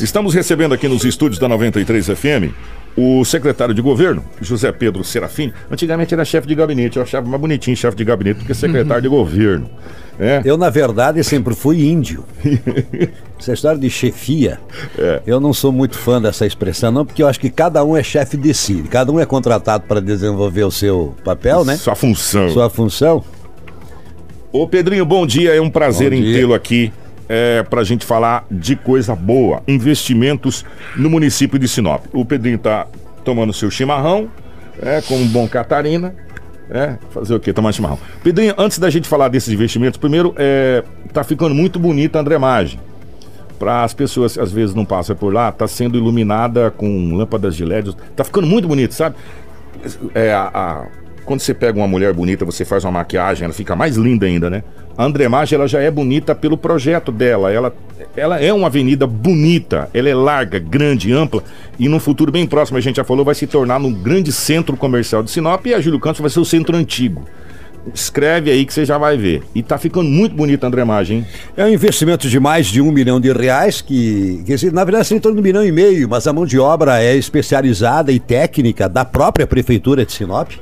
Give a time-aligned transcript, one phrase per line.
[0.00, 2.54] Estamos recebendo aqui nos estúdios da 93 FM
[2.96, 5.52] o secretário de governo, José Pedro Serafim.
[5.70, 9.02] Antigamente era chefe de gabinete, eu achava mais bonitinho chefe de gabinete do que secretário
[9.02, 9.70] de governo.
[10.18, 10.42] É.
[10.44, 12.24] Eu, na verdade, sempre fui índio.
[13.38, 14.58] Essa história de chefia,
[14.98, 15.22] é.
[15.24, 18.02] eu não sou muito fã dessa expressão, não, porque eu acho que cada um é
[18.02, 18.84] chefe de si.
[18.90, 21.76] Cada um é contratado para desenvolver o seu papel, né?
[21.76, 22.48] Sua função.
[22.48, 23.24] Sua função.
[24.50, 25.54] Ô Pedrinho, bom dia.
[25.54, 26.92] É um prazer em tê-lo aqui
[27.28, 29.62] é, para a gente falar de coisa boa.
[29.68, 30.64] Investimentos
[30.96, 32.04] no município de Sinop.
[32.12, 32.86] O Pedrinho está
[33.24, 34.28] tomando seu chimarrão,
[34.80, 36.14] é, como um bom catarina.
[36.70, 37.52] É, fazer o quê?
[37.52, 37.98] Tomar chimarrão.
[38.22, 42.78] Pedrinho, antes da gente falar desses investimentos, primeiro, é, tá ficando muito bonita a Andremagem.
[43.58, 47.56] Para as pessoas que às vezes não passam por lá, tá sendo iluminada com lâmpadas
[47.56, 47.96] de LED.
[48.14, 49.16] Tá ficando muito bonito, sabe?
[50.14, 50.86] É, a, a,
[51.28, 54.48] quando você pega uma mulher bonita, você faz uma maquiagem, ela fica mais linda ainda,
[54.48, 54.64] né?
[54.96, 57.52] A Andremagem, ela já é bonita pelo projeto dela.
[57.52, 57.70] Ela,
[58.16, 61.44] ela é uma avenida bonita, ela é larga, grande, ampla
[61.78, 64.74] e no futuro bem próximo, a gente já falou, vai se tornar um grande centro
[64.74, 67.22] comercial de Sinop e a Júlio Campos vai ser o centro antigo.
[67.92, 69.42] Escreve aí que você já vai ver.
[69.54, 71.26] E tá ficando muito bonita a Andremagem, hein?
[71.58, 75.20] É um investimento de mais de um milhão de reais, que, que na verdade, em
[75.20, 78.88] torno de um milhão e meio, mas a mão de obra é especializada e técnica
[78.88, 80.52] da própria Prefeitura de Sinop.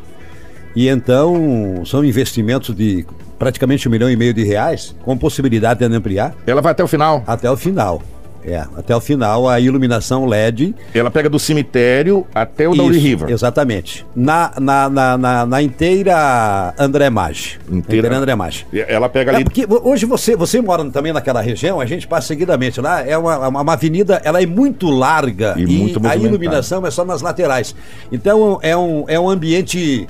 [0.76, 3.06] E então são investimentos de
[3.38, 6.34] praticamente um milhão e meio de reais, com possibilidade de ampliar.
[6.46, 7.24] Ela vai até o final?
[7.26, 8.02] Até o final.
[8.44, 10.72] É, até o final a iluminação LED.
[10.94, 13.28] Ela pega do cemitério até o Dauri River.
[13.30, 14.06] Exatamente.
[14.14, 17.58] Na, na, na, na, na inteira André Maggi.
[17.68, 18.66] Inteira, inteira André Maggi.
[18.86, 19.40] Ela pega ali.
[19.40, 23.04] É porque hoje você, você mora também naquela região, a gente passa seguidamente lá.
[23.04, 26.90] É uma, uma, uma avenida, ela é muito larga e, e muito a iluminação é
[26.90, 27.74] só nas laterais.
[28.12, 30.06] Então é um, é um ambiente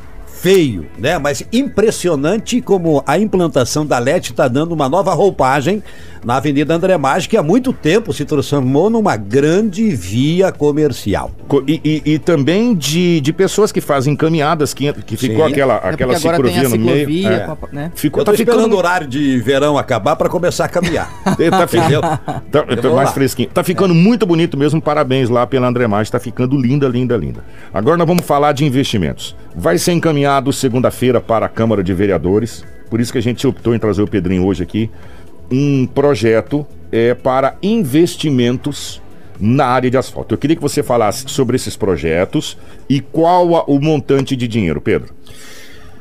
[0.46, 1.18] feio, né?
[1.18, 5.82] Mas impressionante como a implantação da LED está dando uma nova roupagem
[6.24, 11.32] na Avenida André Maggi, que há muito tempo se transformou numa grande via comercial.
[11.66, 15.52] E, e, e também de, de pessoas que fazem caminhadas, que, que ficou Sim.
[15.52, 17.28] aquela, é aquela ciclovia no meio.
[17.28, 17.56] É.
[17.72, 17.92] Né?
[17.96, 18.74] Ficou, Eu tô tá esperando ficando...
[18.74, 21.10] o horário de verão acabar para começar a caminhar.
[21.50, 22.00] tá, ficando,
[22.52, 23.48] tá, tá mais fresquinho.
[23.48, 23.96] Tá ficando é.
[23.96, 27.44] muito bonito mesmo, parabéns lá pela André Maggi, tá ficando linda, linda, linda.
[27.74, 29.34] Agora nós vamos falar de investimentos.
[29.58, 33.74] Vai ser encaminhado segunda-feira para a Câmara de Vereadores, por isso que a gente optou
[33.74, 34.90] em trazer o Pedrinho hoje aqui
[35.50, 39.00] um projeto é, para investimentos
[39.40, 40.34] na área de asfalto.
[40.34, 44.80] Eu queria que você falasse sobre esses projetos e qual a, o montante de dinheiro,
[44.80, 45.14] Pedro.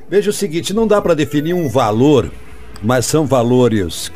[0.10, 2.30] Veja o seguinte, não dá para definir um valor,
[2.84, 4.12] mas são valores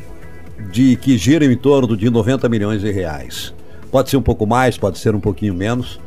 [0.70, 3.54] de que giram em torno de 90 milhões de reais.
[3.90, 5.98] Pode ser um pouco mais, pode ser um pouquinho menos.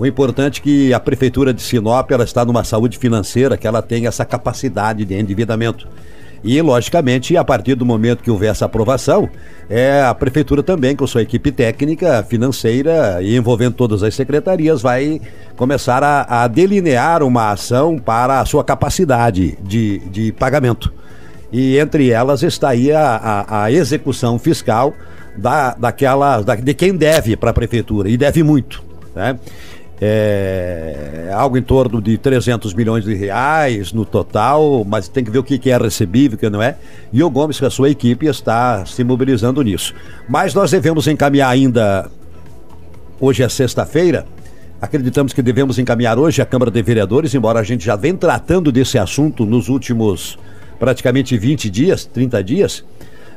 [0.00, 3.82] O importante é que a prefeitura de Sinop ela está numa saúde financeira que ela
[3.82, 5.86] tem essa capacidade de endividamento.
[6.42, 9.28] E, logicamente, a partir do momento que houver essa aprovação,
[9.68, 15.20] é, a prefeitura também, com sua equipe técnica, financeira e envolvendo todas as secretarias, vai
[15.54, 20.90] começar a, a delinear uma ação para a sua capacidade de, de pagamento.
[21.52, 24.94] E entre elas está aí a, a, a execução fiscal
[25.36, 28.82] da, daquela, da, de quem deve para a prefeitura, e deve muito.
[29.14, 29.38] Né?
[30.00, 35.38] É, algo em torno de 300 milhões de reais no total, mas tem que ver
[35.38, 36.76] o que é recebível, o que não é.
[37.12, 39.94] E o Gomes, com a sua equipe, está se mobilizando nisso.
[40.26, 42.10] Mas nós devemos encaminhar ainda,
[43.20, 44.26] hoje é sexta-feira,
[44.80, 48.72] acreditamos que devemos encaminhar hoje a Câmara de Vereadores, embora a gente já vem tratando
[48.72, 50.38] desse assunto nos últimos
[50.78, 52.84] praticamente 20 dias, 30 dias,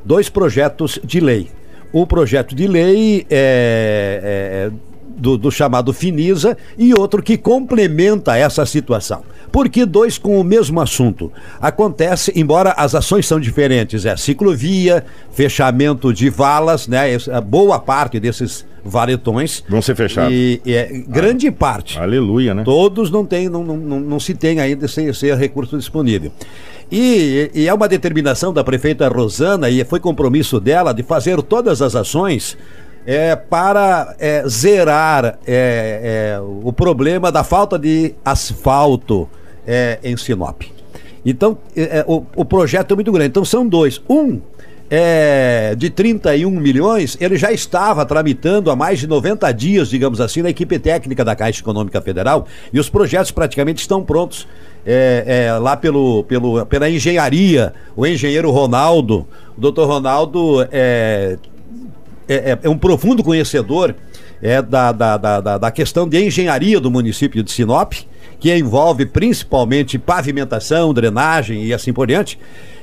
[0.05, 1.49] dois projetos de lei.
[1.91, 8.65] O projeto de lei é, é do, do chamado Finisa e outro que complementa essa
[8.65, 9.21] situação.
[9.51, 11.31] Porque dois com o mesmo assunto.
[11.61, 17.05] Acontece, embora as ações são diferentes, é ciclovia, fechamento de valas, né?
[17.45, 19.63] Boa parte desses varetões.
[19.69, 20.33] Vão ser fechados.
[20.33, 21.99] E, e é, grande ah, parte.
[21.99, 22.63] Aleluia, né?
[22.63, 26.31] Todos não tem, não, não, não, não se tem ainda esse, esse recurso disponível.
[26.91, 31.81] E, e, é uma determinação da prefeita Rosana, e foi compromisso dela de fazer todas
[31.81, 32.57] as ações
[33.05, 39.29] é, para é, zerar é, é, o problema da falta de asfalto
[39.67, 40.61] é, em Sinop.
[41.25, 43.29] Então, é, o, o, projeto é muito grande.
[43.29, 44.01] Então, são dois.
[44.09, 44.41] Um
[45.75, 50.51] de 31 milhões, ele já estava tramitando há mais de 90 dias, digamos assim, na
[50.51, 54.47] equipe técnica da Caixa Econômica Federal e os projetos praticamente estão prontos.
[54.85, 59.25] É, é, lá pelo, pelo, pela engenharia, o engenheiro Ronaldo,
[59.57, 61.39] o doutor Ronaldo é,
[62.27, 63.95] é, é, é um profundo conhecedor
[64.41, 67.93] é, da, da, da, da questão de engenharia do município de Sinop,
[68.39, 72.37] que envolve principalmente pavimentação, drenagem e assim por diante.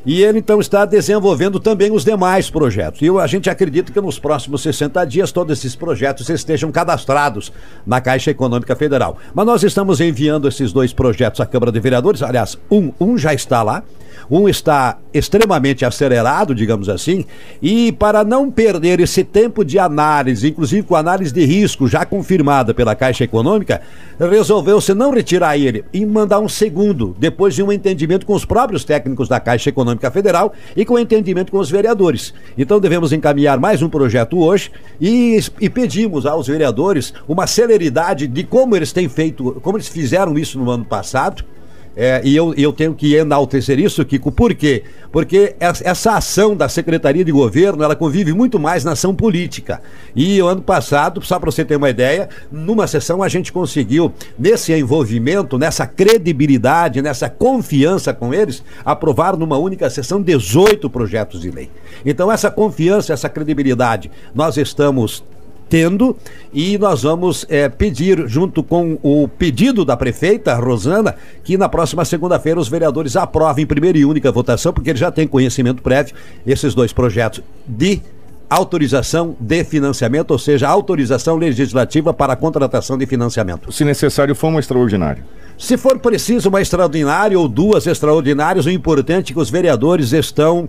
[0.05, 3.03] E ele então está desenvolvendo também os demais projetos.
[3.03, 7.53] E a gente acredita que nos próximos 60 dias todos esses projetos estejam cadastrados
[7.87, 9.19] na Caixa Econômica Federal.
[9.35, 12.23] Mas nós estamos enviando esses dois projetos à Câmara de Vereadores.
[12.23, 13.83] Aliás, um, um já está lá.
[14.31, 17.25] Um está extremamente acelerado, digamos assim,
[17.61, 22.73] e para não perder esse tempo de análise, inclusive com análise de risco já confirmada
[22.73, 23.81] pela Caixa Econômica,
[24.19, 28.85] resolveu-se não retirar ele e mandar um segundo, depois de um entendimento com os próprios
[28.85, 32.33] técnicos da Caixa Econômica Federal e com entendimento com os vereadores.
[32.57, 38.45] Então devemos encaminhar mais um projeto hoje e, e pedimos aos vereadores uma celeridade de
[38.45, 41.45] como eles têm feito, como eles fizeram isso no ano passado
[41.97, 44.85] é, e eu, eu tenho que enaltecer isso, Kiko, por quê?
[45.11, 49.83] Porque essa ação da Secretaria de Governo, ela convive muito mais na ação política.
[50.15, 54.13] E o ano passado, só para você ter uma ideia, numa sessão a gente conseguiu,
[54.39, 61.51] nesse envolvimento, nessa credibilidade, nessa confiança com eles, aprovar numa única sessão 18 projetos de
[61.51, 61.71] lei.
[62.07, 65.25] Então, essa confiança, essa credibilidade, nós estamos
[65.71, 66.17] tendo
[66.53, 71.15] e nós vamos é, pedir, junto com o pedido da prefeita Rosana,
[71.45, 75.13] que na próxima segunda-feira os vereadores aprovem em primeira e única votação, porque eles já
[75.13, 76.15] têm conhecimento prévio,
[76.45, 78.03] esses dois projetos de
[78.51, 83.71] autorização de financiamento, ou seja, autorização legislativa para a contratação de financiamento.
[83.71, 85.23] Se necessário, for um extraordinário.
[85.57, 90.67] Se for preciso uma extraordinária ou duas extraordinárias, o importante é que os vereadores estão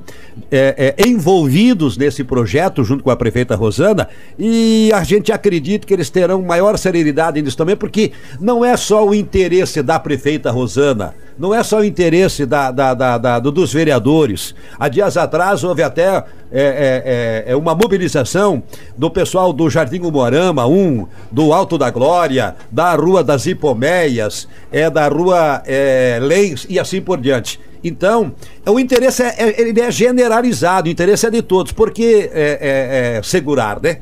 [0.52, 5.94] é, é, envolvidos nesse projeto junto com a prefeita Rosana e a gente acredita que
[5.94, 11.16] eles terão maior celeridade nisso também, porque não é só o interesse da prefeita Rosana,
[11.38, 14.54] não é só o interesse da, da, da, da dos vereadores.
[14.80, 18.62] Há dias atrás houve até é, é, é, é uma mobilização
[18.98, 24.90] do pessoal do Jardim Umorama 1, do Alto da Glória, da Rua das Hipomeias, é
[24.90, 27.60] da Rua é, Leis e assim por diante.
[27.84, 28.34] Então,
[28.66, 33.18] o interesse é, é, ele é generalizado, o interesse é de todos, porque é, é,
[33.18, 33.98] é segurar, né?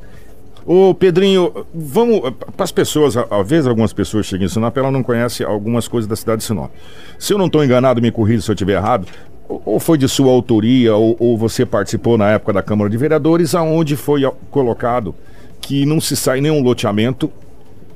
[0.71, 2.21] Ô Pedrinho, vamos.
[2.55, 6.07] Para as pessoas, às vezes algumas pessoas chegam em Sinop, ela não conhece algumas coisas
[6.07, 6.69] da cidade de Sinop.
[7.17, 9.07] Se eu não estou enganado, me corrija se eu estiver errado,
[9.47, 13.55] ou foi de sua autoria, ou, ou, você participou na época da Câmara de Vereadores,
[13.55, 14.21] aonde foi
[14.51, 15.15] colocado
[15.59, 17.31] que não se sai nenhum loteamento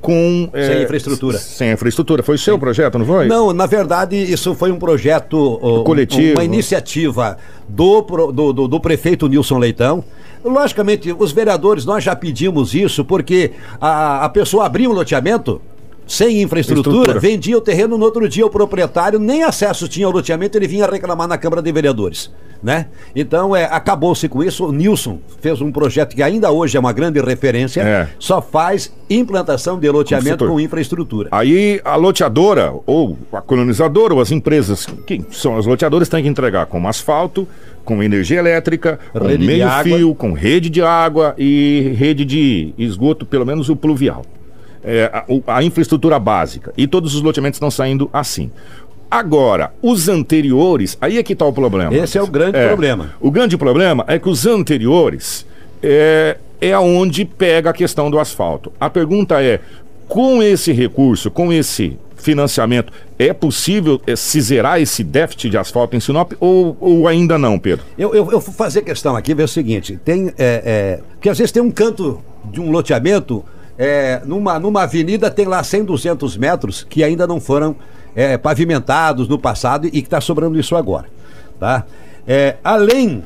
[0.02, 0.50] com.
[0.52, 1.38] Sem é, infraestrutura.
[1.38, 2.24] Sem infraestrutura.
[2.24, 2.60] Foi o seu Sim.
[2.60, 3.28] projeto, não foi?
[3.28, 5.60] Não, na verdade, isso foi um projeto.
[5.86, 6.40] Coletivo.
[6.40, 7.38] Uma iniciativa
[7.70, 10.04] do, do, do, do prefeito Nilson Leitão.
[10.44, 15.62] Logicamente, os vereadores, nós já pedimos isso, porque a, a pessoa abriu um loteamento
[16.06, 17.20] sem infraestrutura, Estrutura.
[17.20, 20.86] vendia o terreno no outro dia o proprietário nem acesso tinha ao loteamento, ele vinha
[20.86, 22.88] reclamar na Câmara de Vereadores, né?
[23.16, 24.66] Então, é, acabou-se com isso.
[24.66, 28.08] O Nilson fez um projeto que ainda hoje é uma grande referência, é.
[28.20, 31.30] só faz implantação de loteamento com infraestrutura.
[31.32, 36.30] Aí a loteadora ou a colonizadora ou as empresas que são as loteadoras têm que
[36.30, 37.48] entregar com asfalto,
[37.84, 43.46] com energia elétrica, com meio fio, com rede de água e rede de esgoto, pelo
[43.46, 44.24] menos o pluvial.
[44.84, 46.74] É, a, a, infraestrutura básica.
[46.78, 48.52] E todos os loteamentos estão saindo assim.
[49.10, 51.96] Agora, os anteriores, aí é que está o problema.
[51.96, 53.14] Esse é o grande é, problema.
[53.22, 55.46] O grande problema é que os anteriores
[55.82, 58.74] é, é onde pega a questão do asfalto.
[58.80, 59.60] A pergunta é:
[60.08, 65.96] com esse recurso, com esse financiamento, é possível é, se zerar esse déficit de asfalto
[65.96, 67.86] em Sinop ou, ou ainda não, Pedro?
[67.98, 70.30] Eu, eu, eu, vou fazer questão aqui, ver o seguinte: tem.
[70.38, 73.44] É, é, porque às vezes tem um canto de um loteamento,
[73.78, 77.76] é, numa, numa avenida tem lá 100, 200 metros que ainda não foram
[78.16, 81.08] é, pavimentados no passado e que está sobrando isso agora.
[81.60, 81.86] Tá?
[82.28, 83.24] É, além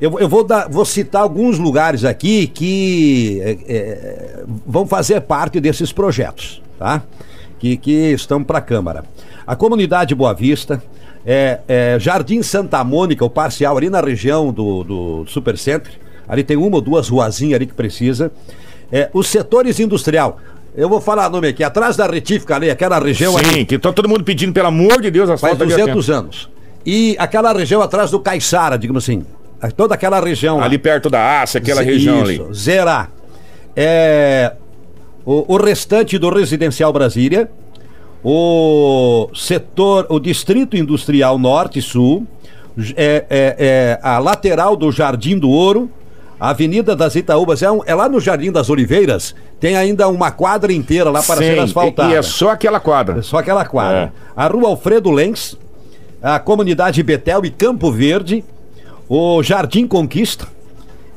[0.00, 5.60] eu, eu vou, dar, vou citar alguns lugares aqui que é, é, vão fazer parte
[5.60, 7.02] desses projetos, tá?
[7.58, 9.04] Que, que estão para a Câmara.
[9.46, 10.82] A comunidade Boa Vista,
[11.24, 15.92] é, é, Jardim Santa Mônica, o parcial ali na região do, do Supercenter.
[16.28, 18.32] Ali tem uma ou duas ruazinhas ali que precisa.
[18.92, 20.38] É, os setores industrial.
[20.76, 23.64] Eu vou falar nome aqui, atrás da retífica ali, aquela região Sim, ali.
[23.64, 26.50] que tá todo mundo pedindo, pelo amor de Deus, asfalto Faz 200 anos.
[26.84, 29.24] E aquela região atrás do Caiçara, digamos assim.
[29.76, 30.60] Toda aquela região.
[30.60, 30.82] Ali lá.
[30.82, 32.54] perto da Ásia, aquela Z região isso, ali.
[32.54, 33.10] Zerar.
[33.74, 34.52] É,
[35.24, 37.48] o, o restante do Residencial Brasília,
[38.22, 42.26] o setor, o Distrito Industrial Norte e Sul,
[42.96, 45.90] é, é, é, a lateral do Jardim do Ouro,
[46.44, 50.30] a Avenida das Itaúbas, é, um, é, lá no Jardim das Oliveiras, tem ainda uma
[50.30, 52.12] quadra inteira lá para Sim, ser asfaltada.
[52.12, 53.20] E é só aquela quadra.
[53.20, 54.12] É só aquela quadra.
[54.14, 54.32] É.
[54.36, 55.56] A Rua Alfredo Lenz,
[56.22, 58.44] a comunidade Betel e Campo Verde,
[59.08, 60.46] o Jardim Conquista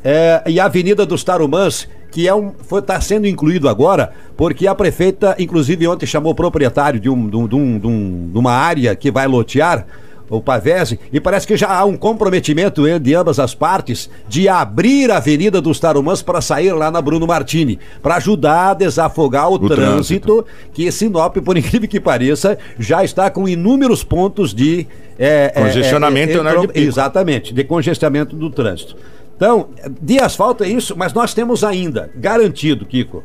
[0.01, 4.73] é, e a Avenida dos Tarumãs, que é um está sendo incluído agora porque a
[4.73, 7.55] prefeita inclusive ontem chamou o proprietário de, um, de, um, de,
[7.85, 9.85] um, de uma área que vai lotear
[10.29, 15.09] o Pavese, e parece que já há um comprometimento de ambas as partes de abrir
[15.11, 19.55] a Avenida dos Tarumãs para sair lá na Bruno Martini, para ajudar a desafogar o,
[19.55, 24.87] o trânsito, trânsito, que Sinop, por incrível que pareça, já está com inúmeros pontos de
[25.17, 28.95] é, é congestionamento, é, é, é, de exatamente, de congestionamento do trânsito.
[29.35, 29.69] Então,
[30.01, 33.23] de asfalto é isso, mas nós temos ainda garantido, Kiko,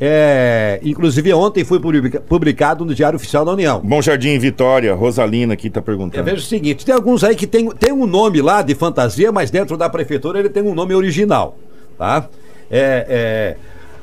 [0.00, 1.80] é, inclusive ontem foi
[2.28, 3.80] publicado no Diário Oficial da União.
[3.82, 6.20] Bom Jardim Vitória, Rosalina aqui está perguntando.
[6.20, 9.30] Eu vejo o seguinte: tem alguns aí que tem, tem um nome lá de fantasia,
[9.30, 11.56] mas dentro da prefeitura ele tem um nome original.
[11.96, 12.28] Tá?
[12.70, 13.56] É, é,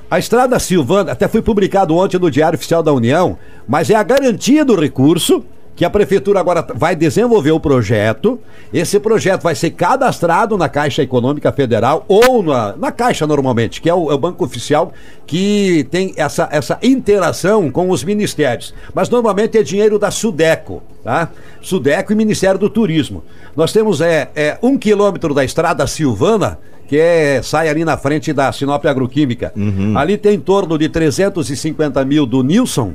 [0.10, 4.04] a Estrada Silvana, até foi publicado ontem no Diário Oficial da União, mas é a
[4.04, 5.44] garantia do recurso
[5.76, 8.40] que a prefeitura agora vai desenvolver o projeto.
[8.74, 13.90] Esse projeto vai ser cadastrado na Caixa Econômica Federal ou na, na Caixa normalmente, que
[13.90, 14.94] é o, é o, banco oficial
[15.26, 18.74] que tem essa, essa interação com os ministérios.
[18.94, 21.30] Mas normalmente é dinheiro da Sudeco, tá?
[21.62, 23.24] Sudeco e Ministério do Turismo.
[23.56, 26.60] Nós temos é, é um quilômetro da estrada Silvana
[26.92, 29.54] que é, sai ali na frente da Sinop Agroquímica.
[29.56, 29.98] Uhum.
[29.98, 32.94] Ali tem em torno de 350 mil do Nilson,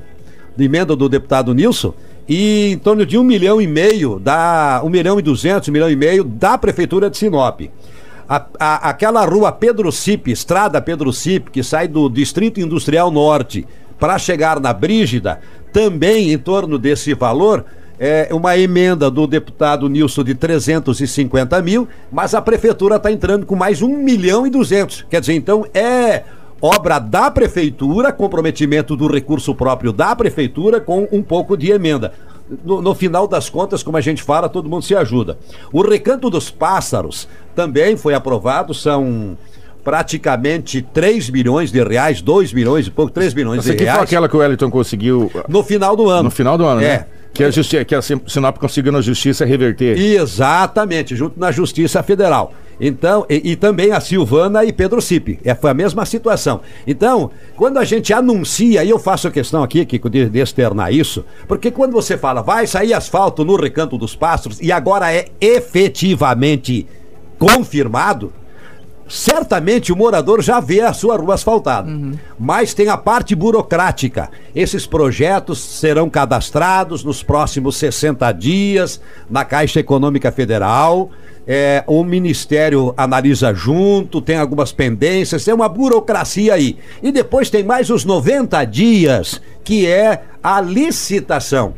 [0.54, 1.94] de emenda do deputado Nilson,
[2.28, 5.90] e em torno de um milhão e meio da um milhão e duzentos, um milhão
[5.90, 7.60] e meio da prefeitura de Sinop.
[8.28, 13.66] A, a, aquela rua Pedro Cip, estrada Pedro Cip, que sai do Distrito Industrial Norte
[13.98, 15.40] para chegar na Brígida,
[15.72, 17.64] também em torno desse valor,
[17.98, 23.56] é uma emenda do deputado Nilson de 350 mil, mas a prefeitura está entrando com
[23.56, 25.06] mais um milhão e duzentos.
[25.08, 26.24] Quer dizer, então é
[26.60, 32.12] obra da prefeitura, comprometimento do recurso próprio da prefeitura com um pouco de emenda.
[32.64, 35.36] No, no, final das contas, como a gente fala, todo mundo se ajuda.
[35.72, 39.36] O Recanto dos Pássaros também foi aprovado, são
[39.82, 43.88] praticamente 3 milhões de reais, 2 milhões e pouco, 3 milhões Essa de reais.
[43.88, 45.30] Essa foi aquela que o Wellington conseguiu...
[45.48, 46.24] No final do ano.
[46.24, 46.84] No final do ano, é.
[46.84, 47.06] né?
[47.32, 49.98] Que a, justi que a Sinop conseguiu na justiça reverter.
[49.98, 52.54] Exatamente, junto na Justiça Federal.
[52.80, 55.38] Então, e, e, também a Silvana e Pedro Cipe.
[55.44, 56.60] É, foi a mesma situação.
[56.86, 60.92] Então, quando a gente anuncia, e eu faço a questão aqui, Kiko, de, de externar
[60.92, 65.26] isso, porque quando você fala, vai sair asfalto no Recanto dos Pássaros, e agora é
[65.40, 66.86] efetivamente
[67.38, 68.32] confirmado,
[69.08, 71.90] certamente o morador já vê a sua rua asfaltada.
[71.90, 72.14] Uhum.
[72.38, 74.30] Mas tem a parte burocrática.
[74.54, 81.10] Esses projetos serão cadastrados nos próximos 60 dias na Caixa Econômica Federal.
[81.48, 86.76] É, o Ministério analisa junto, tem algumas pendências, tem uma burocracia aí.
[87.00, 91.74] E depois tem mais os 90 dias, que é a licitação.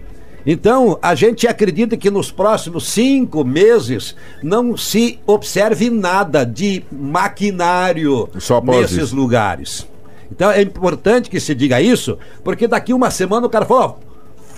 [0.51, 8.31] Então, a gente acredita que nos próximos cinco meses não se observe nada de maquinário
[8.65, 9.15] nesses isso.
[9.15, 9.87] lugares.
[10.33, 13.99] Então, é importante que se diga isso, porque daqui uma semana o cara falou,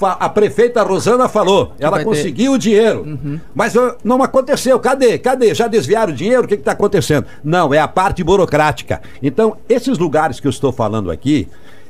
[0.01, 2.57] a prefeita Rosana falou, ela conseguiu ter.
[2.57, 3.41] o dinheiro, uhum.
[3.53, 4.79] mas não aconteceu.
[4.79, 5.19] Cadê?
[5.19, 5.53] Cadê?
[5.57, 6.45] Já desviaram o dinheiro?
[6.45, 7.27] O que está acontecendo?
[7.43, 9.03] Não, é a parte burocrática.
[9.21, 11.49] Então, esses lugares que eu estou falando aqui,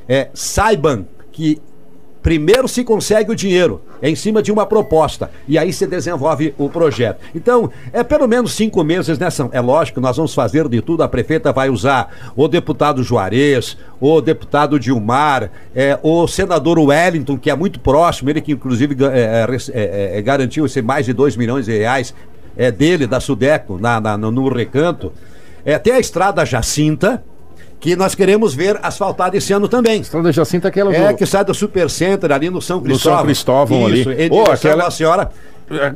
[0.09, 1.61] é, saibam que
[2.22, 6.54] Primeiro se consegue o dinheiro, é em cima de uma proposta, e aí se desenvolve
[6.58, 7.20] o projeto.
[7.34, 9.48] Então, é pelo menos cinco meses nessa.
[9.52, 11.02] É lógico, nós vamos fazer de tudo.
[11.02, 17.50] A prefeita vai usar o deputado Juarez, o deputado Dilmar, é, o senador Wellington, que
[17.50, 21.64] é muito próximo, ele que inclusive é, é, é garantiu esse mais de 2 milhões
[21.64, 22.14] de reais
[22.54, 25.10] é, dele, da Sudeco, na, na no recanto.
[25.64, 27.22] É, tem a estrada Jacinta,
[27.80, 30.02] que nós queremos ver asfaltada esse ano também.
[30.02, 31.16] Estrada Jacinta aquela É, do...
[31.16, 33.12] que sai do Super Center ali no São Cristóvão.
[33.12, 34.26] No São Cristóvão isso, ali.
[34.26, 35.30] Isso, oh, aquela senhora...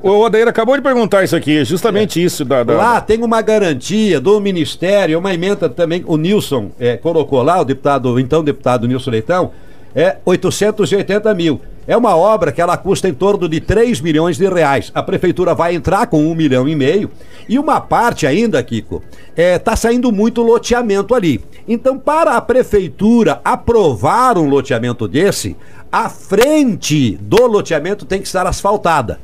[0.05, 2.23] O Odair acabou de perguntar isso aqui, justamente é.
[2.23, 2.45] isso.
[2.45, 7.43] Da, da, Lá tem uma garantia do Ministério, uma emenda também, o Nilson é, colocou
[7.43, 9.51] lá, o deputado, então deputado Nilson Leitão,
[9.93, 11.61] é 880 mil.
[11.87, 14.91] É uma obra que ela custa em torno de 3 milhões de reais.
[14.95, 17.11] A prefeitura vai entrar com um milhão e meio.
[17.49, 19.03] E uma parte ainda, Kiko,
[19.37, 21.45] é, tá saindo muito loteamento ali.
[21.69, 25.57] Então, para a prefeitura aprovar um loteamento desse,
[25.93, 29.21] a frente do loteamento tem que estar asfaltada.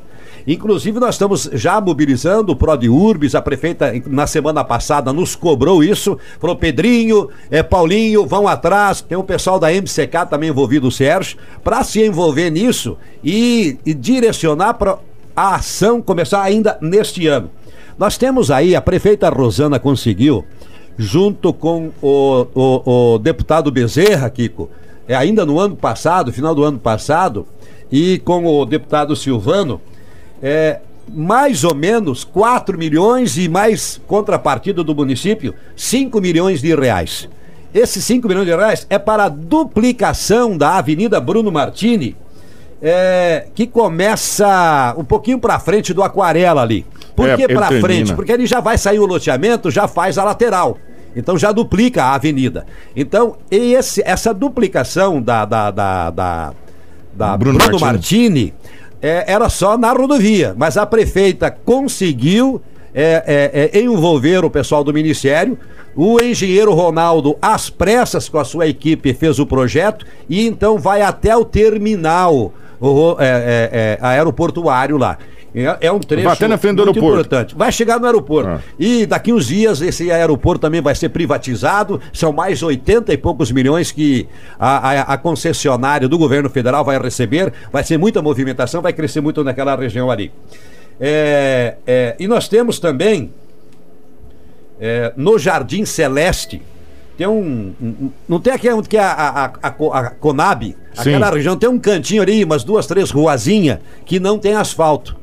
[0.46, 5.82] Inclusive, nós estamos já mobilizando o Prod Urbis, a prefeita na semana passada nos cobrou
[5.84, 6.18] isso.
[6.38, 9.00] Falou, Pedrinho, é, Paulinho, vão atrás.
[9.00, 13.94] Tem o pessoal da MCK também envolvido, o Sérgio, para se envolver nisso e, e
[13.94, 14.98] direcionar para
[15.34, 17.50] a ação começar ainda neste ano.
[17.98, 20.44] Nós temos aí, a prefeita Rosana conseguiu,
[20.96, 24.70] junto com o, o, o deputado Bezerra, Kiko,
[25.06, 27.46] é, ainda no ano passado, final do ano passado,
[27.90, 29.80] e com o deputado Silvano,
[30.42, 37.28] é, mais ou menos 4 milhões e mais contrapartida do município, 5 milhões de reais.
[37.72, 42.16] Esses 5 milhões de reais é para a duplicação da Avenida Bruno Martini,
[42.82, 46.86] é, que começa um pouquinho para frente do Aquarela ali.
[47.14, 48.14] Por É, que para frente?
[48.14, 50.78] Porque ele já vai sair o loteamento, já faz a lateral.
[51.14, 52.66] Então já duplica a avenida.
[52.94, 56.52] Então, esse, essa duplicação da, da, da, da,
[57.12, 58.54] da Bruno Bruno, Martini.
[58.54, 58.54] Martini
[59.02, 62.60] é, era só na rodovia, mas a prefeita conseguiu
[62.94, 65.58] é, é, é, envolver o pessoal do Ministério.
[65.96, 71.02] O engenheiro Ronaldo, às pressas com a sua equipe, fez o projeto e então vai
[71.02, 75.18] até o terminal o, é, é, aeroportuário lá.
[75.54, 77.20] É, é um trecho Vai até na frente do muito aeroporto.
[77.26, 77.54] importante.
[77.56, 78.48] Vai chegar no aeroporto.
[78.50, 78.60] Ah.
[78.78, 82.00] E daqui uns dias esse aeroporto também vai ser privatizado.
[82.12, 84.28] São mais 80 e poucos milhões que
[84.58, 87.52] a, a- a concessionária do governo federal vai receber.
[87.72, 90.30] Vai ser muita movimentação, vai crescer muito naquela região ali.
[91.00, 93.32] É, é, e nós temos também
[94.80, 96.62] é, no Jardim Celeste.
[97.16, 100.10] Tem um, um- Não tem aqui onde que é a, a, a, a Co- a
[100.10, 100.62] Conab?
[100.64, 100.74] Sim.
[101.14, 105.16] Aquela região tem um cantinho ali, umas duas, três ruazinhas que não tem asfalto.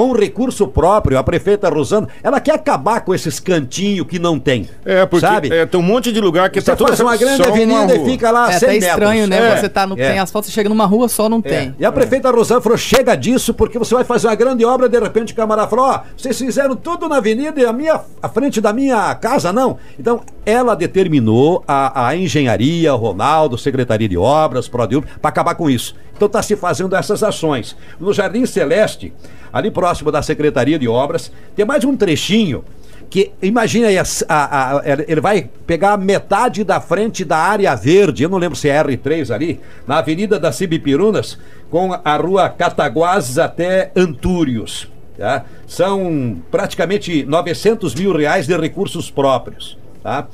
[0.00, 4.66] Com recurso próprio, a prefeita Rosana, ela quer acabar com esses cantinhos que não tem.
[4.82, 5.52] É, porque Sabe?
[5.52, 8.04] é, tem um monte de lugar que Você tá tudo faz uma grande avenida e
[8.06, 9.28] fica lá É 100 até estranho, metros.
[9.28, 9.52] né?
[9.52, 10.08] É, Você tá no, é.
[10.12, 11.42] tem asfalto, você chega numa rua só, não É.
[11.42, 11.74] tem.
[11.78, 14.98] E a prefeita Rosana falou: chega disso, porque você vai fazer uma grande obra, de
[14.98, 18.58] repente o camarada falou: ó, vocês fizeram tudo na avenida e a minha a frente
[18.58, 19.76] da minha casa, não.
[19.98, 25.68] Então, ela determinou a, a engenharia, o Ronaldo, Secretaria de Obras, Prodil, para acabar com
[25.68, 25.94] isso.
[26.16, 27.74] Então está se fazendo essas ações.
[27.98, 29.10] No Jardim Celeste,
[29.50, 32.64] ali próximo da Secretaria de Obras, tem mais um trechinho
[33.08, 38.22] que imagina aí, a- a- a- ele vai pegar metade da frente da área verde,
[38.22, 41.36] eu não lembro se é R3 ali, na Avenida das Cibipirunas,
[41.68, 44.88] com a rua Cataguases até Antúrios.
[45.18, 45.44] Tá?
[45.66, 49.76] São praticamente 900 mil reais de recursos próprios.
[50.02, 50.28] Tá?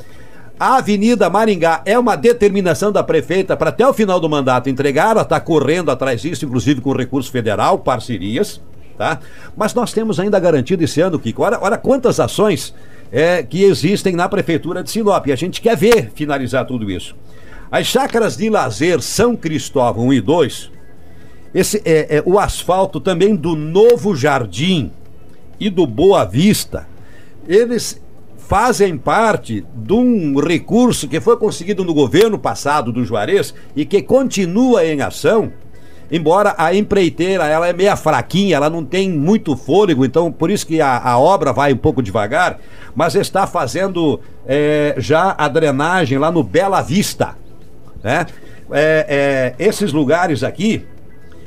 [0.60, 5.10] A Avenida Maringá é uma determinação da prefeita para até o final do mandato entregar,
[5.10, 8.60] ela está correndo atrás disso, inclusive com recurso federal, parcerias,
[8.96, 9.20] tá?
[9.56, 12.74] Mas nós temos ainda garantido esse ano, Kiko, olha, olha quantas ações
[13.12, 17.14] é, que existem na prefeitura de Sinop, e a gente quer ver finalizar tudo isso.
[17.70, 20.70] As chácaras de lazer São Cristóvão 1 e 2,
[21.54, 24.90] esse é, é o asfalto também do Novo Jardim
[25.58, 26.86] e do Boa Vista,
[27.49, 28.00] eles
[28.47, 34.02] fazem parte de um recurso que foi conseguido no governo passado do Juarez e que
[34.02, 35.52] continua em ação.
[36.10, 40.66] Embora a empreiteira ela é meia fraquinha, ela não tem muito fôlego, então por isso
[40.66, 42.58] que a, a obra vai um pouco devagar,
[42.95, 47.36] mas está fazendo é, já a drenagem lá no Bela Vista,
[48.02, 48.26] né?
[48.71, 50.84] É, é, esses lugares aqui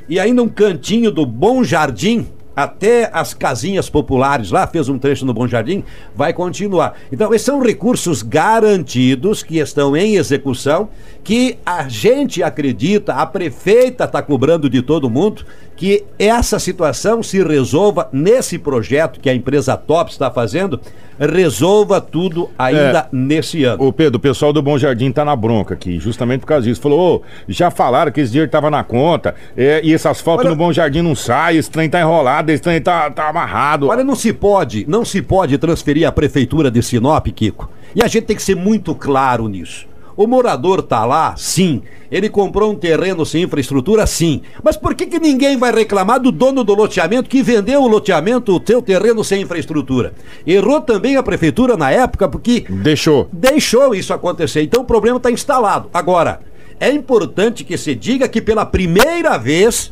[0.08, 5.24] e ainda um cantinho do Bom Jardim até as casinhas populares lá, fez um trecho
[5.24, 5.84] no Bom Jardim,
[6.14, 6.94] vai continuar.
[7.12, 10.88] Então, esses são recursos garantidos que estão em execução,
[11.22, 15.44] que a gente acredita, a prefeita está cobrando de todo mundo,
[15.80, 20.78] que essa situação se resolva nesse projeto que a empresa Top está fazendo,
[21.18, 23.82] resolva tudo ainda nesse ano.
[23.84, 26.82] Ô Pedro, o pessoal do Bom Jardim tá na bronca aqui, justamente por causa disso.
[26.82, 30.50] Falou, ô, já falaram que esse dinheiro tava na conta, é, e esse asfalto Olha-
[30.50, 33.88] no Bom Jardim não sai, esse trem tá enrolado, esse trem tá, tá amarrado.
[33.88, 37.70] Olha, não se pode, não se pode transferir a prefeitura de Sinop, Kiko.
[37.94, 39.88] E a gente tem que ser muito claro nisso.
[40.20, 41.80] O morador tá lá, sim.
[42.12, 44.42] Ele comprou um terreno sem infraestrutura, sim.
[44.62, 48.54] Mas por que, que ninguém vai reclamar do dono do loteamento que vendeu o loteamento,
[48.54, 50.12] o teu terreno sem infraestrutura?
[50.46, 53.30] Errou também a prefeitura na época porque Deixou.
[53.32, 54.60] deixou isso acontecer.
[54.60, 55.88] Então o problema está instalado.
[55.94, 56.42] Agora,
[56.78, 59.90] é importante que se diga que pela primeira vez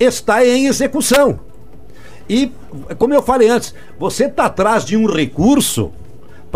[0.00, 1.38] está em execução.
[2.26, 2.50] E,
[2.96, 5.92] como eu falei antes, você está atrás de um recurso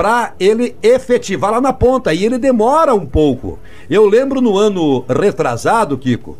[0.01, 3.59] para ele efetivar lá na ponta e ele demora um pouco.
[3.91, 6.39] Eu lembro no ano retrasado, Kiko,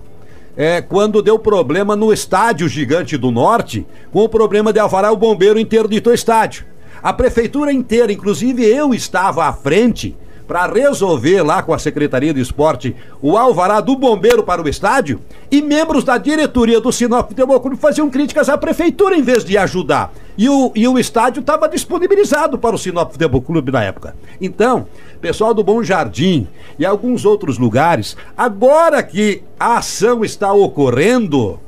[0.57, 5.17] é, quando deu problema no estádio Gigante do Norte, com o problema de alvará, o
[5.17, 6.65] bombeiro interditou o estádio.
[7.03, 10.17] A prefeitura inteira, inclusive eu estava à frente
[10.49, 15.21] para resolver lá com a Secretaria de Esporte o alvará do bombeiro para o estádio
[15.51, 19.59] e membros da diretoria do Sinop Futebol Clube faziam críticas à prefeitura em vez de
[19.59, 20.11] ajudar.
[20.41, 24.17] E o, e o estádio estava disponibilizado para o Sinop Futebol Clube na época.
[24.41, 24.87] Então,
[25.21, 26.49] pessoal do Bom Jardim
[26.79, 31.61] e alguns outros lugares, agora que a ação está ocorrendo,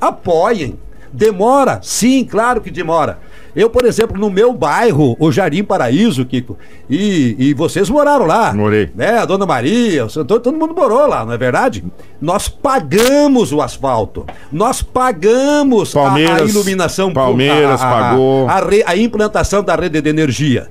[0.00, 0.76] apoiem.
[1.12, 1.78] Demora?
[1.80, 3.20] Sim, claro que demora.
[3.58, 6.56] Eu, por exemplo, no meu bairro, o Jardim Paraíso, Kiko,
[6.88, 8.54] e, e vocês moraram lá.
[8.54, 8.88] Morei.
[8.94, 9.18] Né?
[9.18, 11.82] A Dona Maria, o Santo, todo mundo morou lá, não é verdade?
[12.20, 14.24] Nós pagamos o asfalto.
[14.52, 16.14] Nós pagamos a- a,
[16.50, 17.12] iluminação.
[17.12, 18.48] Palmeiras a- a- pagou.
[18.48, 20.68] A, re- a implantação da rede de energia.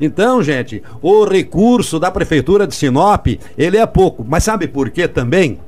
[0.00, 3.26] Então, gente, o recurso da Prefeitura de Sinop,
[3.58, 4.24] ele é pouco.
[4.26, 5.58] Mas sabe por quê também?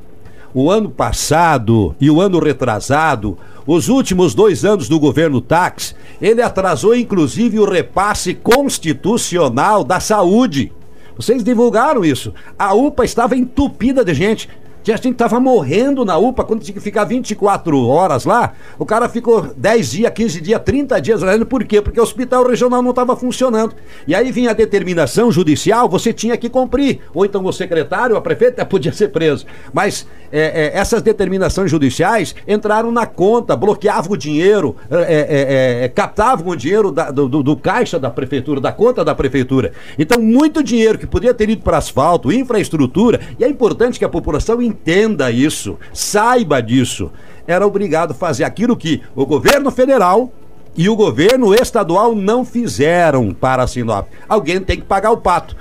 [0.54, 6.42] O ano passado e o ano retrasado, os últimos dois anos do governo Tax, ele
[6.42, 10.70] atrasou inclusive o repasse constitucional da saúde.
[11.16, 12.34] Vocês divulgaram isso.
[12.58, 14.48] A UPA estava entupida de gente.
[14.82, 18.52] Tinha gente que tava morrendo na UPA quando tinha que ficar 24 horas lá.
[18.78, 21.20] O cara ficou 10 dias, 15 dias, 30 dias.
[21.48, 21.80] Por quê?
[21.80, 23.74] Porque o hospital regional não estava funcionando.
[24.06, 27.00] E aí vinha a determinação judicial, você tinha que cumprir.
[27.14, 29.46] Ou então o secretário, a prefeita, podia ser preso.
[29.72, 35.88] Mas é, é, essas determinações judiciais entraram na conta, bloqueavam o dinheiro, é, é, é
[35.88, 39.72] captavam o dinheiro da, do, do, caixa da prefeitura, da conta da prefeitura.
[39.98, 44.08] Então, muito dinheiro que podia ter ido para asfalto, infraestrutura, e é importante que a
[44.08, 47.10] população entenda isso, saiba disso.
[47.46, 50.32] Era obrigado a fazer aquilo que o governo federal
[50.76, 54.08] e o governo estadual não fizeram para a Sinop.
[54.28, 55.56] Alguém tem que pagar o pato.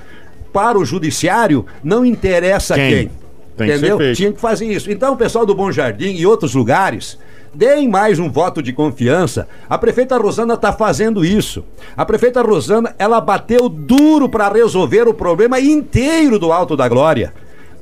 [0.54, 3.10] Para o judiciário, não interessa quem.
[3.58, 3.97] quem entendeu?
[3.97, 4.91] Que Tinha que fazer isso.
[4.91, 7.17] Então, o pessoal do Bom Jardim e outros lugares
[7.54, 9.45] Deem mais um voto de confiança.
[9.69, 11.65] A prefeita Rosana está fazendo isso.
[11.97, 17.34] A prefeita Rosana, ela bateu duro para resolver o problema inteiro do Alto da Glória.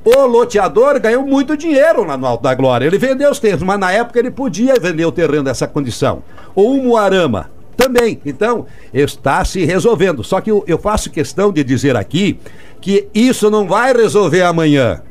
[0.04, 2.86] O loteador ganhou muito dinheiro lá no Alto da Glória.
[2.86, 6.22] Ele vendeu os terrenos, mas na época ele podia vender o terreno dessa condição.
[6.54, 8.20] Ou o Moarama também.
[8.24, 10.24] Então, está se resolvendo.
[10.24, 12.38] Só que eu, eu faço questão de dizer aqui
[12.80, 15.02] que isso não vai resolver amanhã.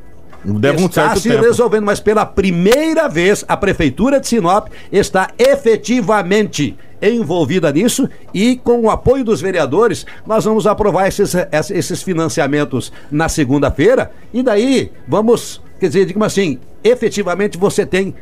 [0.43, 1.43] Deve está se tempo.
[1.43, 8.81] resolvendo, mas pela primeira vez a Prefeitura de Sinop está efetivamente envolvida nisso e com
[8.81, 11.33] o apoio dos vereadores nós vamos aprovar esses,
[11.69, 18.13] esses financiamentos na segunda-feira e daí vamos, quer dizer, digamos assim, efetivamente você tem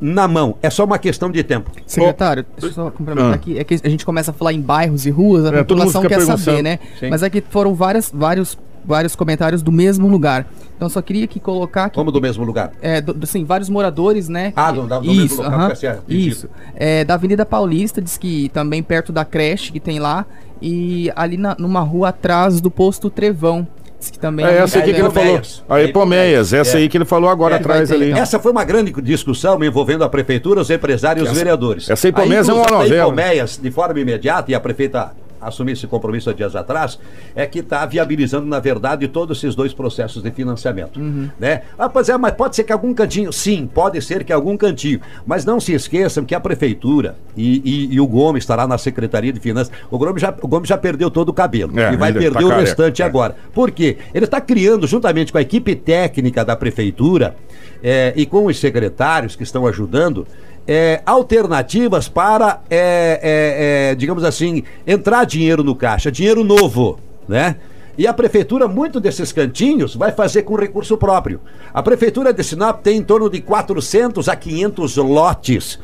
[0.00, 0.56] na mão.
[0.60, 1.70] É só uma questão de tempo.
[1.86, 3.34] Secretário, deixa eu só complementar ah.
[3.36, 3.56] aqui.
[3.56, 6.20] É que a gente começa a falar em bairros e ruas, a é, população quer
[6.22, 6.80] saber, né?
[6.98, 7.08] Sim.
[7.08, 10.46] Mas é que foram várias, vários vários comentários do mesmo lugar.
[10.76, 12.72] Então só queria que colocar que, Como do mesmo lugar?
[12.80, 14.52] É, do, sim, vários moradores, né?
[14.56, 16.48] Ah, do, do isso, mesmo local, uh -huh, Isso.
[16.74, 20.26] É, da Avenida Paulista, diz que também perto da creche que tem lá
[20.60, 23.66] e ali na, numa rua atrás do posto Trevão.
[24.10, 25.40] Que também é, é essa aí que, que ele falou.
[25.68, 26.80] A Epomeias, essa é.
[26.80, 28.10] aí que ele falou agora é, atrás ter, ali.
[28.10, 28.20] Então.
[28.20, 31.88] Essa foi uma grande discussão envolvendo a prefeitura, os empresários e os vereadores.
[31.88, 33.04] Essa Epomeias é uma novela.
[33.04, 36.98] A Epomeias, de forma imediata, e a prefeita assumir esse compromisso há dias atrás,
[37.34, 41.00] é que está viabilizando, na verdade, todos esses dois processos de financiamento.
[41.00, 41.28] Uhum.
[41.38, 41.62] Né?
[41.78, 45.00] Ah, pois é, mas pode ser que algum cantinho, sim, pode ser que algum cantinho,
[45.26, 49.32] mas não se esqueçam que a prefeitura e, e, e o Gomes estará na Secretaria
[49.32, 52.12] de Finanças, o Gomes já, o Gomes já perdeu todo o cabelo é, e vai
[52.12, 53.04] perder tá o restante é.
[53.04, 53.36] agora.
[53.52, 53.98] Por quê?
[54.14, 57.34] Ele está criando, juntamente com a equipe técnica da prefeitura
[57.82, 60.26] é, e com os secretários que estão ajudando,
[60.66, 66.98] é, alternativas para, é, é, é, digamos assim, entrar dinheiro no caixa, dinheiro novo,
[67.28, 67.56] né?
[67.96, 71.40] E a prefeitura, muito desses cantinhos, vai fazer com recurso próprio.
[71.74, 75.78] A prefeitura de Sinop tem em torno de 400 a 500 lotes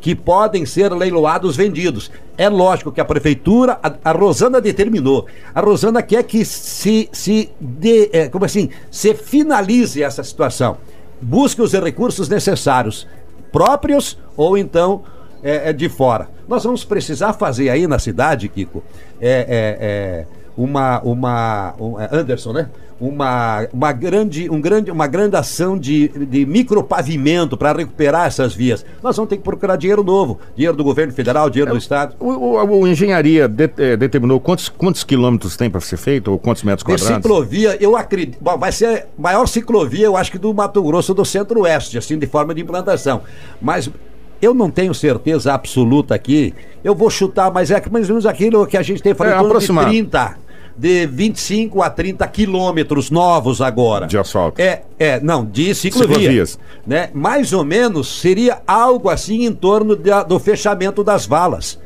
[0.00, 2.10] que podem ser leiloados, vendidos.
[2.36, 5.26] É lógico que a prefeitura, a, a Rosana determinou.
[5.54, 7.50] A Rosana quer que se, se
[8.12, 10.78] é, como assim, se finalize essa situação.
[11.20, 13.06] Busque os recursos necessários
[13.52, 15.02] próprios ou então
[15.42, 16.28] é, é de fora.
[16.48, 18.82] Nós vamos precisar fazer aí na cidade, Kiko,
[19.20, 22.68] é, é, é uma, uma um, é, Anderson, né?
[23.02, 28.86] Uma, uma, grande, um grande, uma grande ação de, de micropavimento para recuperar essas vias.
[29.02, 32.14] Nós vamos ter que procurar dinheiro novo, dinheiro do governo federal, dinheiro é, do Estado.
[32.20, 36.38] O, o, o engenharia de, é, determinou quantos, quantos quilômetros tem para ser feito, ou
[36.38, 37.08] quantos metros quadrados?
[37.08, 38.38] De ciclovia, eu acredito.
[38.40, 42.16] Bom, vai ser a maior ciclovia, eu acho que do Mato Grosso do Centro-Oeste, assim,
[42.16, 43.22] de forma de implantação.
[43.60, 43.90] Mas
[44.42, 46.52] eu não tenho certeza absoluta aqui.
[46.82, 49.58] Eu vou chutar, mas é mais ou menos aquilo que a gente tem falado é,
[49.60, 50.36] de 30
[50.82, 54.08] de 25 a 30 quilômetros novos agora.
[54.08, 54.60] De asfalto.
[54.60, 56.16] É, é, não, de ciclovia.
[56.16, 56.58] Ciclovias.
[56.84, 57.08] Né?
[57.14, 61.78] Mais ou menos seria algo assim em torno de, do fechamento das valas.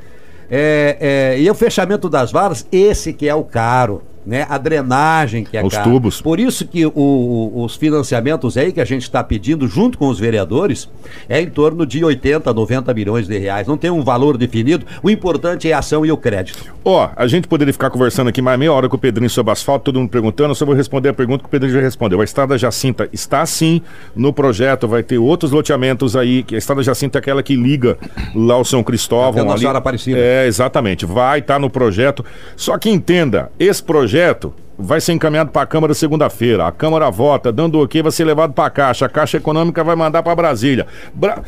[0.51, 4.45] É, é, e o fechamento das valas, esse que é o caro né?
[4.49, 5.85] A drenagem que é Os cara.
[5.85, 6.21] tubos.
[6.21, 10.09] Por isso que o, o, os financiamentos aí que a gente está pedindo junto com
[10.09, 10.89] os vereadores
[11.29, 13.69] é em torno de 80, 90 milhões de reais.
[13.69, 14.85] Não tem um valor definido.
[15.03, 16.75] O importante é a ação e o crédito.
[16.85, 19.53] Ó, oh, a gente poderia ficar conversando aqui mais meia hora com o Pedrinho sobre
[19.53, 20.51] asfalto, todo mundo perguntando.
[20.51, 22.21] Eu só vou responder a pergunta que o Pedrinho já respondeu.
[22.21, 23.81] A Estrada Jacinta está sim
[24.15, 26.43] no projeto, vai ter outros loteamentos aí.
[26.43, 27.97] Que a Estrada Jacinta é aquela que liga
[28.35, 29.51] lá ao São Cristóvão.
[29.51, 30.19] É a Senhora Aparecida.
[30.19, 31.07] É, exatamente.
[31.07, 32.25] Vai estar tá no projeto.
[32.57, 36.67] Só que entenda, esse projeto projeto vai ser encaminhado para a Câmara segunda-feira.
[36.67, 39.07] A Câmara vota, dando ok, vai ser levado para a Caixa.
[39.07, 40.87] A Caixa Econômica vai mandar para Brasília.
[41.15, 41.43] Bra...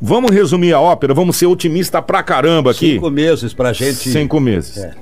[0.00, 2.94] Vamos resumir a ópera, vamos ser otimista pra caramba aqui.
[2.94, 4.08] Cinco meses pra gente.
[4.10, 4.78] Cinco meses.
[4.78, 4.94] É.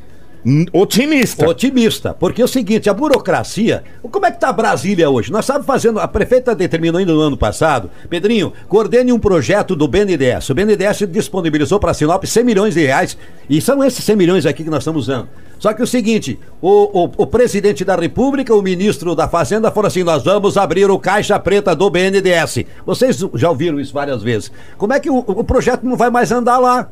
[0.72, 1.48] Otimista.
[1.48, 2.14] Otimista.
[2.14, 3.84] Porque é o seguinte, a burocracia.
[4.02, 5.30] Como é que está Brasília hoje?
[5.30, 6.00] Nós estávamos fazendo.
[6.00, 10.48] A prefeita determinou ainda no ano passado, Pedrinho, coordene um projeto do BNDES.
[10.50, 13.18] O BNDES disponibilizou para a Sinop 100 milhões de reais.
[13.48, 15.28] E são esses 100 milhões aqui que nós estamos usando.
[15.58, 19.88] Só que o seguinte, o, o, o, presidente da República, o ministro da Fazenda, falou
[19.88, 22.64] assim: nós vamos abrir o caixa preta do BNDES.
[22.86, 24.50] Vocês já ouviram isso várias vezes.
[24.78, 26.88] Como é que o, o projeto não vai mais andar lá?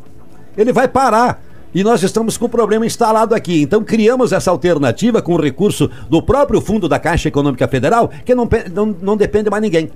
[0.54, 1.40] Ele vai parar
[1.74, 3.62] e nós estamos com o problema instalado aqui.
[3.62, 8.34] Então criamos essa alternativa com o recurso do próprio fundo da Caixa Econômica Federal, que
[8.34, 9.90] não, não, não depende mais ninguém.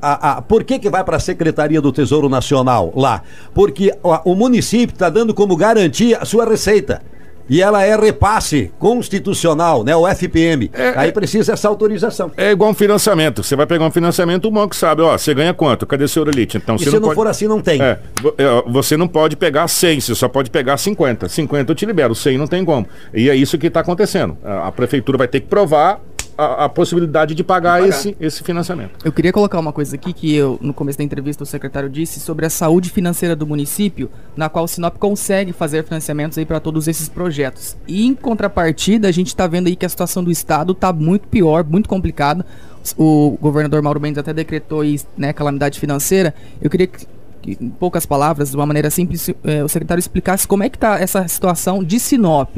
[0.00, 3.22] A, a, por que, que vai para a Secretaria do Tesouro Nacional lá?
[3.54, 7.02] Porque a, o município está dando como garantia a sua receita
[7.48, 9.94] e ela é repasse constitucional, né?
[9.94, 10.70] O FPM.
[10.72, 11.12] É, Aí é.
[11.12, 12.30] precisa essa autorização.
[12.36, 13.42] É igual um financiamento.
[13.42, 15.86] Você vai pegar um financiamento, o banco sabe, ó, você ganha quanto?
[15.86, 16.56] Cadê seu elite?
[16.56, 17.14] Então, e se não, não pode...
[17.14, 17.80] for assim, não tem.
[17.80, 17.98] É,
[18.38, 21.28] é você não pode pegar 100, você só pode pegar 50.
[21.28, 22.86] 50 eu te libero, 100 não tem como.
[23.12, 24.36] E é isso que está acontecendo.
[24.44, 26.00] A prefeitura vai ter que provar
[26.36, 28.92] a, a, possibilidade de pagar, de pagar, Esse, esse financiamento.
[29.04, 32.20] Eu queria colocar uma coisa aqui que eu, no começo da entrevista, o secretário disse
[32.20, 36.60] sobre a saúde financeira do município, na qual o Sinop consegue fazer financiamentos aí para
[36.60, 37.76] todos esses projetos.
[37.86, 41.28] E em contrapartida, a gente está vendo aí que a situação do estado está muito
[41.28, 42.44] pior, muito complicada.
[42.96, 46.34] O governador Mauro Mendes até decretou aí, né, calamidade financeira.
[46.60, 47.06] Eu queria que
[47.46, 50.98] em poucas palavras, de uma maneira simples, é, o secretário explicasse como é que está
[50.98, 52.56] essa situação de Sinop.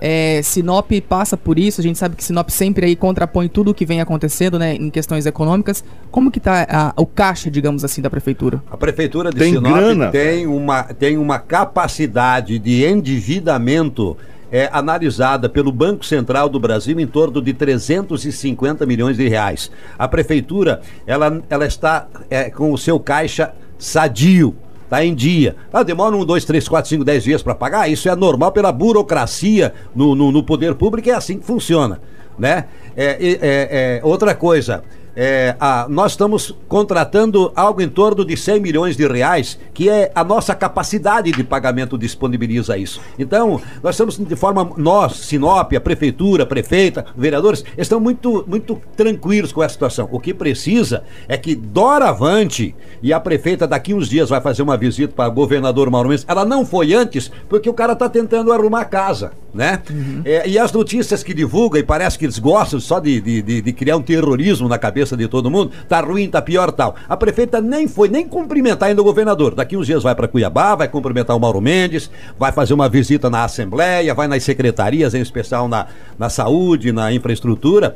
[0.00, 3.74] É, Sinop passa por isso, a gente sabe que Sinop sempre aí contrapõe tudo o
[3.74, 5.84] que vem acontecendo, né, em questões econômicas.
[6.10, 8.62] Como que está o caixa, digamos assim, da prefeitura?
[8.70, 10.10] A prefeitura de tem Sinop grana.
[10.10, 14.16] tem uma, tem uma capacidade de endividamento
[14.50, 19.70] é, analisada pelo Banco Central do Brasil em torno de 350 milhões de reais.
[19.98, 24.54] A prefeitura ela, ela está é, com o seu caixa sadio,
[24.90, 25.54] tá em dia.
[25.72, 27.88] Ah, demora um, dois, três, quatro, cinco, dez dias para pagar.
[27.88, 32.00] Isso é normal pela burocracia no, no, no, poder público, é assim que funciona,
[32.36, 32.64] né?
[32.96, 34.82] É, é, é outra coisa,
[35.22, 40.10] é, a, nós estamos contratando algo em torno de 100 milhões de reais, que é
[40.14, 43.02] a nossa capacidade de pagamento disponibiliza isso.
[43.18, 48.80] Então, nós estamos de forma, nós, Sinop, a prefeitura, a prefeita, vereadores, estão muito, muito
[48.96, 50.08] tranquilos com essa situação.
[50.10, 54.78] O que precisa é que doravante, e a prefeita daqui uns dias vai fazer uma
[54.78, 58.54] visita para o governador Mauro Mendes, ela não foi antes, porque o cara está tentando
[58.54, 59.82] arrumar a casa, né?
[59.90, 60.22] Uhum.
[60.24, 63.60] É, e as notícias que divulga, e parece que eles gostam só de, de, de,
[63.60, 66.94] de criar um terrorismo na cabeça cabeça de todo mundo, tá ruim, tá pior, tal.
[67.08, 69.54] A prefeita nem foi nem cumprimentar ainda o governador.
[69.54, 73.28] Daqui uns dias vai para Cuiabá, vai cumprimentar o Mauro Mendes, vai fazer uma visita
[73.28, 75.86] na Assembleia, vai nas secretarias, em especial na,
[76.18, 77.94] na saúde, na infraestrutura,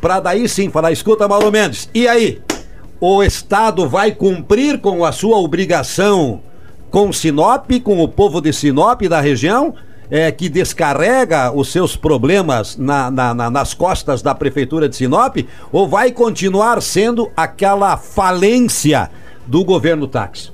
[0.00, 2.40] para daí sim falar: escuta, Mauro Mendes, e aí?
[3.00, 6.40] O Estado vai cumprir com a sua obrigação
[6.90, 9.74] com Sinop, com o povo de Sinop da região?
[10.10, 15.36] É, que descarrega os seus problemas na, na, na, nas costas da Prefeitura de Sinop
[15.72, 19.10] ou vai continuar sendo aquela falência
[19.46, 20.52] do governo táxi?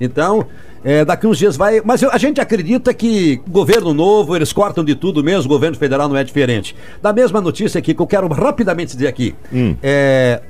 [0.00, 0.46] Então,
[0.84, 1.80] é, daqui uns dias vai.
[1.84, 5.76] Mas eu, a gente acredita que governo novo, eles cortam de tudo mesmo, o governo
[5.76, 6.74] federal não é diferente.
[7.02, 9.34] Da mesma notícia aqui que eu quero rapidamente dizer aqui.
[9.52, 9.76] Hum.
[9.82, 10.40] É,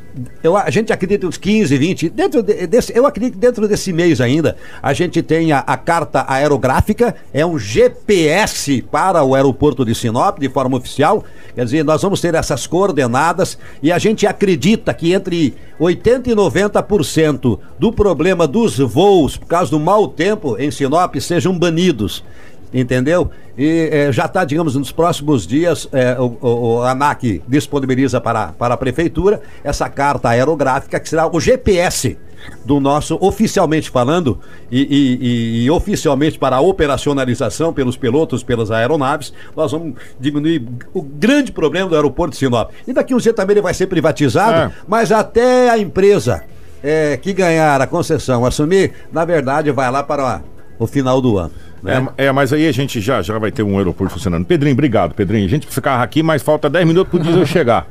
[0.42, 3.92] eu, a gente acredita uns 15, 20, dentro de, desse, eu acredito que dentro desse
[3.92, 9.84] mês ainda, a gente tem a, a, carta aerográfica, é um GPS para o aeroporto
[9.84, 11.24] de Sinop, de forma oficial.
[11.54, 16.34] Quer dizer, nós vamos ter essas coordenadas e a gente acredita que entre 80% e
[16.34, 22.24] 90% do problema dos voos, por causa do mau tempo em Sinop, sejam banidos
[22.72, 23.30] entendeu?
[23.56, 28.48] E é, já está, digamos, nos próximos dias, é, o, o, o, ANAC disponibiliza para,
[28.52, 32.16] para a prefeitura essa carta aerográfica que será o GPS
[32.64, 34.38] do nosso, oficialmente falando,
[34.70, 40.66] e, e, e, e, oficialmente para a operacionalização pelos pilotos, pelas aeronaves, nós vamos diminuir
[40.94, 42.70] o grande problema do aeroporto de Sinop.
[42.86, 44.72] E daqui uns dias também ele vai ser privatizado, é.
[44.86, 46.44] mas até a empresa
[46.82, 50.42] é, que ganhar a concessão assumir, na verdade, vai lá para
[50.78, 51.52] o final do ano.
[51.82, 52.08] Né?
[52.16, 54.44] É, é, mas aí a gente já, já vai ter um aeroporto funcionando.
[54.44, 55.46] Pedrinho, obrigado, Pedrinho.
[55.46, 57.86] A gente ficar aqui, mas falta 10 minutos pro diesel chegar.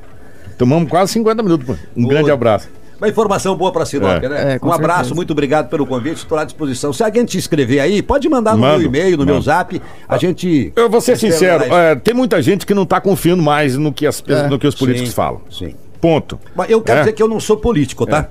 [0.58, 1.78] Tomamos quase 50 minutos.
[1.96, 2.14] Um Boa.
[2.14, 2.70] grande abraço.
[2.98, 4.28] Uma informação boa para Sinop, é.
[4.28, 4.54] né?
[4.56, 5.16] É, um abraço, certeza.
[5.16, 6.92] muito obrigado pelo convite, estou à disposição.
[6.92, 9.34] Se alguém te escrever aí, pode mandar no Mando, meu e-mail, no mando.
[9.34, 9.80] meu zap.
[10.10, 10.74] A gente.
[10.76, 14.08] Eu vou ser sincero, é, tem muita gente que não está confiando mais no que,
[14.08, 14.48] as, é.
[14.48, 15.42] no que os políticos sim, falam.
[15.52, 15.76] Sim.
[16.02, 16.40] Ponto.
[16.56, 17.02] Mas eu quero é.
[17.02, 18.30] dizer que eu não sou político, tá?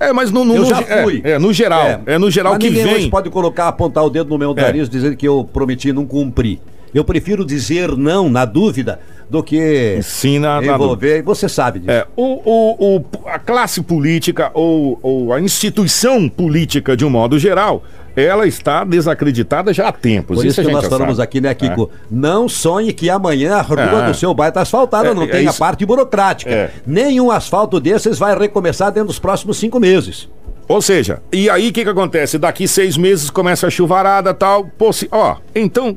[0.00, 1.20] É, mas no, no, eu já fui.
[1.22, 1.86] É, é, no geral.
[1.86, 3.10] É, é no geral mas que ninguém vem.
[3.10, 4.62] pode colocar, apontar o dedo no meu é.
[4.62, 6.58] nariz dizendo que eu prometi não cumprir.
[6.92, 11.18] Eu prefiro dizer não na dúvida do que Sim, na, envolver.
[11.18, 11.24] Na...
[11.24, 11.92] Você sabe disso.
[11.92, 17.38] É, o, o, o, a classe política ou, ou a instituição política de um modo
[17.38, 17.84] geral,
[18.20, 20.36] ela está desacreditada já há tempos.
[20.38, 21.24] Por isso, a que nós falamos sabe.
[21.24, 21.90] aqui, né, Kiko?
[22.10, 24.06] Não sonhe que amanhã a rua É.
[24.06, 25.58] do seu bairro está asfaltada, É, não é tem a isso.
[25.58, 26.50] parte burocrática.
[26.50, 26.70] É.
[26.86, 30.28] Nenhum asfalto desses vai recomeçar dentro dos próximos cinco meses.
[30.68, 32.38] Ou seja, e aí o que, que acontece?
[32.38, 34.68] Daqui seis meses começa a chuvarada tal.
[34.92, 35.96] Se- ó, então.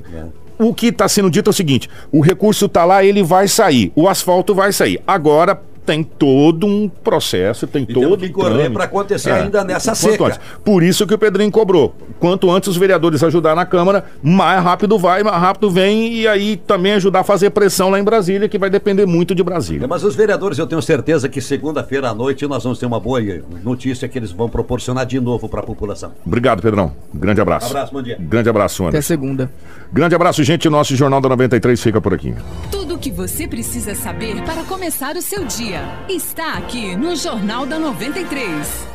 [0.58, 3.92] O que está sendo dito é o seguinte: o recurso está lá, ele vai sair,
[3.96, 5.02] o asfalto vai sair.
[5.06, 10.26] Agora tem todo um processo, tem temos todo que correr pra acontecer ainda nessa seca.
[10.26, 10.40] antes.
[10.64, 11.94] Por isso que o Pedrinho cobrou.
[12.20, 16.56] Quanto antes os vereadores ajudar na Câmara, mais rápido vai, mais rápido vem e aí
[16.56, 19.84] também ajudar a fazer pressão lá em Brasília, que vai depender muito de Brasília.
[19.84, 23.00] É, Mas os vereadores, eu tenho certeza que segunda-feira à noite nós vamos ter uma
[23.00, 23.20] boa
[23.64, 26.12] notícia que eles vão proporcionar de novo para a população.
[26.26, 26.94] Obrigado, Pedrão.
[27.14, 27.68] Grande abraço.
[27.68, 28.18] Abraço, bom dia.
[28.20, 29.08] Grande abraço, Até Anderson.
[29.08, 29.52] segunda.
[29.92, 30.70] Grande abraço, gente.
[30.70, 32.34] Nosso Jornal da 93 fica por aqui.
[32.72, 35.73] Tudo o que você precisa saber para começar o seu dia
[36.10, 38.93] está aqui no Jornal da 93.